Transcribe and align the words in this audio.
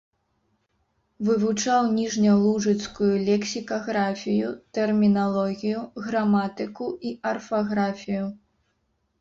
Вывучаў 1.27 1.83
ніжнялужыцкую 1.97 3.11
лексікаграфію, 3.27 4.49
тэрміналогію, 4.79 5.79
граматыку 6.07 6.87
і 7.11 7.13
арфаграфію. 7.35 8.25